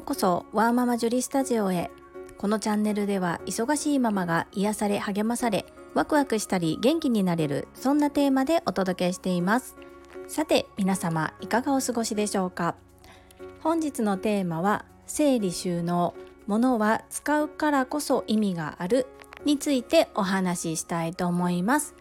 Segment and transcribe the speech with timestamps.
[0.00, 1.90] うこそワーママジュリスタジオへ。
[2.38, 9.76] このチャンネルでは忙しいママが癒され励まされワクワクしたり元気になれるそんなテーマでお届けしています。
[10.26, 12.76] さて皆様いかがお過ごしでしょうか？
[13.62, 16.14] 本日のテーマは整理収納
[16.46, 19.06] 物は使うからこそ意味がある
[19.44, 21.94] についてお話ししたいと思います。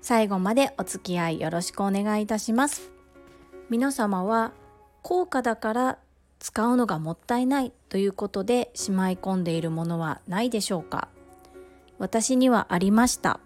[0.00, 2.90] 最後までお付き合いよろしくお願いいたします。
[3.70, 4.50] 皆様は
[5.02, 5.98] 高価だから
[6.38, 11.08] 使うのがもったいないということでしまい込んでいるものはないでしょうか？
[11.98, 13.40] 私にはありました。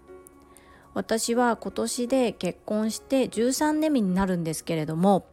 [0.94, 5.24] 私は今年で結婚して13年目になるんですけれども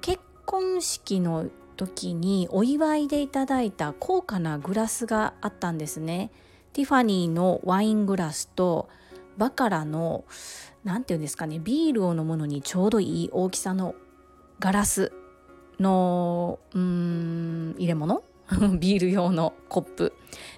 [0.00, 6.30] 結婚式の時にお祝いでいただいた高価なグラスがあったんですね。
[6.72, 8.88] ティファニーのワイングラスと
[9.36, 10.24] バカラの
[10.84, 13.96] 何て言うんですかねビールを飲むのにちょうどいい大きさの
[14.60, 15.12] ガラス。
[15.80, 18.22] のうん入れ物？
[18.78, 20.12] ビール用のコップ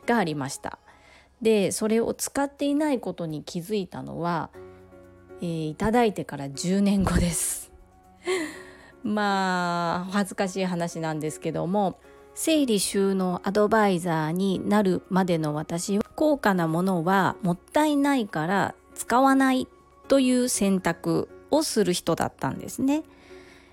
[0.07, 0.79] がありました。
[1.41, 4.51] でそれを使っていないことに気づいたのは、
[5.41, 7.73] えー、いただいてから10年後です。
[9.03, 11.99] まあ恥ずかしい話なんですけども
[12.35, 19.67] 整理収納アドバイザーになるまでの私は高価なものはもったいないから使わない
[20.09, 23.03] という選択をする人だったんですね。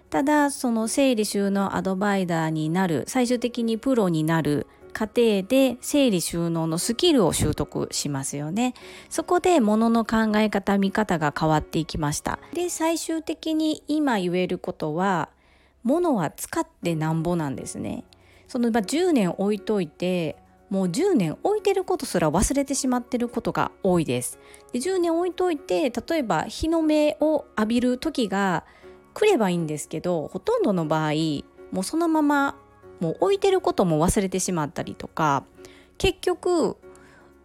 [0.10, 8.74] ただその整理収納アドバイザーになる最終的にプロになる過程で整理収納のスキルを習得しますよね。
[9.10, 12.40] そこで物の考え方見方が変わっていきました。
[12.54, 15.30] で最終的に今言えることは
[15.84, 18.04] 物は使ってなんぼなんですね。
[18.48, 20.38] そのま10年置いといて
[20.72, 24.40] もう10年置いてることすら忘れてしまってることが多いです。
[24.74, 28.66] で10年置いといて例えば日の目を浴びる時が
[29.14, 31.12] 来ればいいんですけどほとんどの場合
[31.72, 32.56] もうそのまま
[33.00, 35.44] もう置いてることも忘れてしまったりとか
[35.98, 36.78] 結局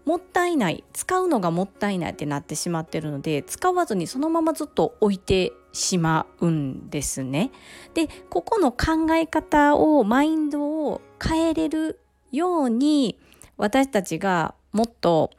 [0.04, 7.50] もったいない使うのがもったいないってなってしまってるので使わずにそのままずっと置いてしまうんですね。
[7.94, 12.00] でここの考え方をマインドを変えれる
[12.32, 13.18] ように
[13.56, 15.30] 私たちがもっと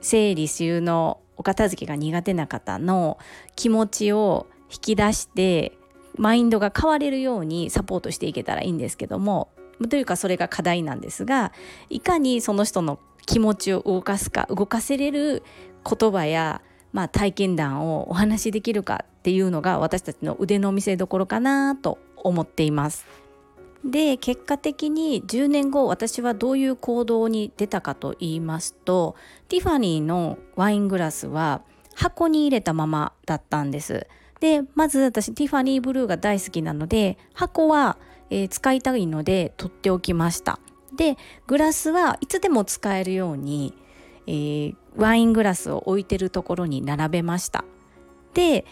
[0.00, 3.18] 整理収納お片付けが苦手な方の
[3.56, 5.76] 気持ちを引き出して
[6.16, 9.48] マインドが変われるようにサポートしていけたらいいんですけども
[9.88, 11.52] というかそれが課題なんですが
[11.90, 15.42] いかにその人の気持ちを動かすか動かせれる
[15.84, 16.62] 言葉や、
[16.92, 23.06] まあ、体験談をお話しできるかっていうのが私たちの腕の見せ所かなと思っています。
[23.84, 29.16] で結果的に10年後私はどういう行動に出たかと言いますと
[29.48, 31.62] ティファニーのワイングラスは
[31.96, 34.06] 箱に入れたままだったんです。
[34.42, 37.96] でまず私ティファニーブルーが大好きなので箱は、
[38.28, 40.58] えー、使いたいので取っておきました。
[40.96, 41.16] で
[41.46, 43.72] グラスはいつでも使えるように、
[44.26, 47.64] えー、ワイングラスを置いてるところに並べました。
[48.34, 48.66] で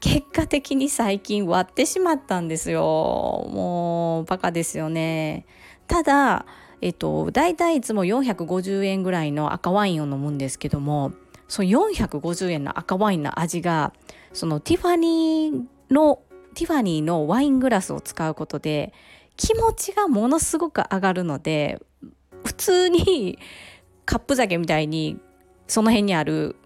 [0.00, 2.82] 結果的に最近割ってしまったんですよ。
[2.82, 5.46] もうバカですよね。
[5.86, 6.44] ただ
[6.80, 11.12] えっと大体いつも450円ぐらいの赤ワインを飲むんですけども
[11.48, 13.92] その450円の赤ワインの味が
[14.32, 16.20] そのティファニーの
[16.54, 18.92] ティファニーのワイングラスを使うことで
[19.36, 21.80] 気持ちがものすごく上がるので
[22.44, 23.38] 普通に
[24.04, 25.18] カップ酒みたいに
[25.66, 26.56] その辺にある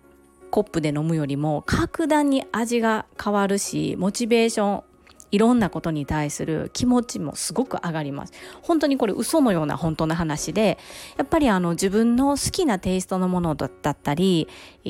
[0.51, 4.83] コップで飲むよりも格段に味が変わるしモチベーション
[5.31, 8.33] いろんなことに対する気持ちもすごく上がります。
[8.63, 10.79] 本当にこれ嘘のような本当の話で
[11.17, 14.49] やっぱりあの自分の好きなテイストのものだったり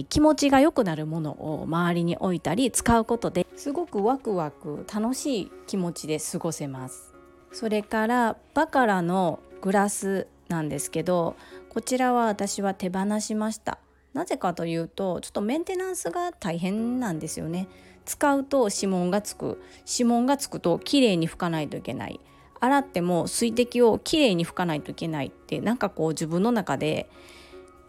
[0.09, 7.15] 気持ちが良くなるものを周りに置いたり使うことですごくワクワク楽しい気持ちで過ごせます。
[7.53, 11.37] それからバカラのグラスなんですけど
[11.69, 13.79] こちらは私は手放しました。
[14.15, 17.69] なぜかというとちょっとメンテナンスが大変なんですよね。
[18.09, 22.21] 使うと指紋がつく指紋がつくときれいに拭かないといけない
[22.59, 27.11] 洗っても水滴をきれいに拭かないといけないってなんかこう自分の中で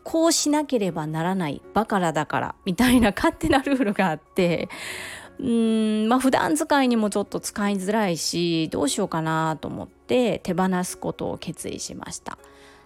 [0.04, 4.68] こうしなければならないバカラだからみたいな勝手なルールがあって
[5.40, 12.38] うーんまあ普段使いにもちょっと使いづらいしどうしようかなと思って手放すことを決意しました。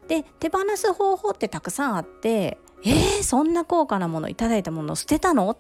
[0.08, 5.58] で手放す方法ってたくさんあってえー、そんな高価なものいただいたもの捨てたの？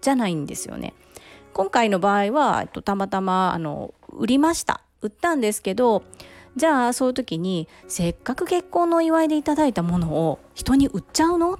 [0.00, 0.94] じゃないんですよね。
[1.52, 4.82] 今回の場合は、えっと、たまたまあの売りました。
[5.00, 6.04] 売ったんですけど
[6.54, 11.54] じゃあそういう時にせっかく結婚のお祝いでいただいたものを人に売っちゃうの？
[11.54, 11.58] っ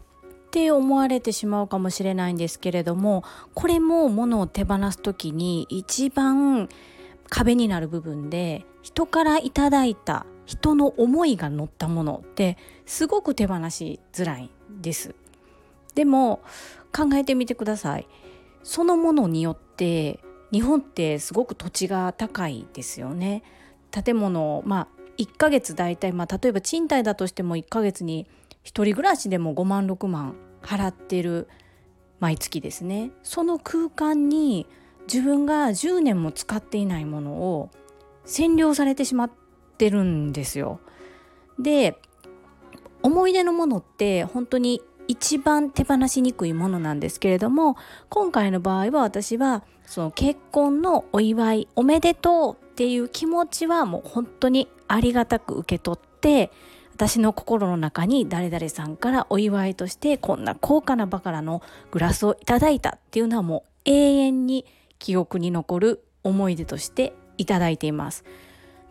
[0.52, 3.24] て思われてしまうかもしれないんですけれども
[3.54, 6.68] これも物を手放す時に一番
[7.30, 15.14] 壁になる部分で人からいただいた人の思いが乗ったものってすごく手放しづらいです。
[15.94, 16.42] でも
[16.94, 18.06] 考えてみてください。
[18.62, 20.20] そのものによって
[20.52, 23.42] 日本ってすごく土地が高いですよね
[23.90, 28.26] 建物まあ1ヶ月大体まあ例えば賃貸だとしても1ヶ月に
[28.64, 31.48] 1人暮らしでも5万6万払ってる
[32.20, 34.66] 毎月ですねその空間に
[35.12, 37.70] 自分が10年も使っていないものを
[38.24, 39.30] 占領されてしまっ
[39.78, 40.78] てるんですよ。
[41.58, 41.98] で
[43.02, 47.76] 思い出のものって本当に一番手放しにくいものなんですけれども
[48.08, 56.50] 今回の場合は私はその結婚のお祝いおめでとうっていう気持ちはもう本当にありがたく受け取って
[56.94, 64.64] 私の心の中に誰々さんからお祝いとしてこんな高価なバカラのグラスをいただいたっていうのはもう永遠に
[64.98, 68.24] 記憶に残る思い出としていただいています。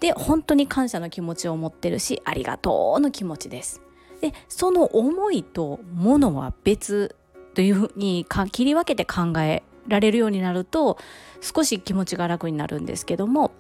[0.02, 3.82] で本当に感謝の気持ちを持ってるしありがとうの気持ちです。
[4.22, 7.16] でその思いとものは別
[7.54, 10.98] というふうに切り分けて考えられるようになると
[11.42, 13.52] 少し気持ちが楽になるんですけども。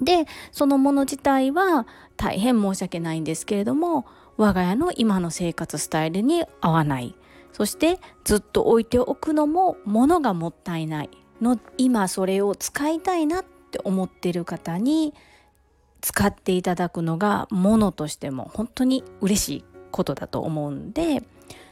[0.00, 1.86] でそのもの自体は
[2.16, 7.14] 大変申し訳ないんですけれども我が家の今の生活スタイルに合わない。
[7.52, 11.10] そしてずっと置いておくのも物がもったいない
[11.40, 11.60] の。
[11.78, 15.14] 今それを使いたいなって思ってる方に
[16.00, 19.73] 使っていただくのが物としても本当に嬉しい。
[19.94, 21.22] ことだと思うんで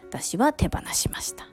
[0.09, 1.49] 私は手放しました。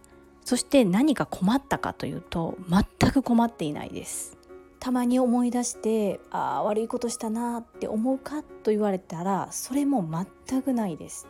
[0.46, 4.38] そして何か困ったかというと全く困っていないです。
[4.80, 10.08] たまに思い出してああ悪いことしたなって思うかと言われたらそれも
[10.48, 11.28] 全くないです。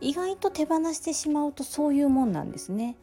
[0.00, 2.96] 意外と手放してしまうとそういうもんなんですね。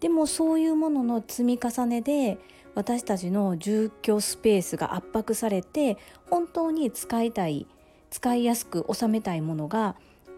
[0.00, 2.38] でもそういうものの積み重ねで
[2.74, 5.96] 私たちの住居スペースが圧迫されて
[6.30, 7.66] 本当に使いたい
[8.10, 9.96] 使いやすく収めたいものが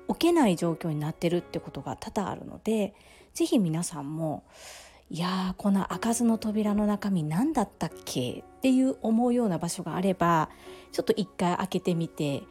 [0.09, 2.95] 置けない状況になってるってことが多々あるので
[3.35, 4.45] 是非皆さんも
[5.11, 10.49] いやーこの開かずの扉の中身何だったっけっていう思うような場所があれば
[10.93, 12.43] ちょっと一回開けてみて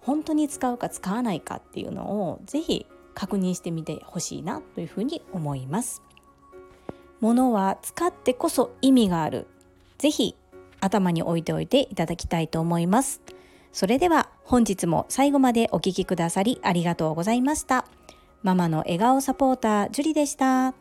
[0.00, 6.02] 本当に使うか使わないかっていうのを是非確認してみてほしいなというふうに思います。
[7.20, 9.46] 物は使ってこそ意味がある。
[9.98, 10.36] 是非
[10.80, 13.22] 頭に置いておいていただきたいと思います。
[13.76, 17.84] それでは本日も最後までお聴きくださりありがとうございました。
[18.42, 20.72] ママの笑顔サポーター、ジュリでした。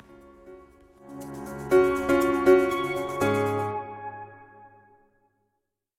[1.71, 1.85] you